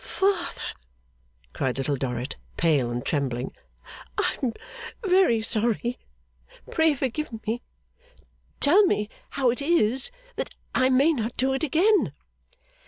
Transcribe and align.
'Father!' 0.03 0.73
cried 1.53 1.77
Little 1.77 1.95
Dorrit, 1.95 2.35
pale 2.57 2.89
and 2.89 3.05
trembling. 3.05 3.51
'I 4.17 4.35
am 4.41 4.53
very 5.05 5.43
sorry. 5.43 5.99
Pray 6.71 6.95
forgive 6.95 7.29
me. 7.45 7.61
Tell 8.59 8.83
me 8.87 9.09
how 9.37 9.51
it 9.51 9.61
is, 9.61 10.09
that 10.37 10.55
I 10.73 10.89
may 10.89 11.13
not 11.13 11.37
do 11.37 11.53
it 11.53 11.63
again! 11.63 12.13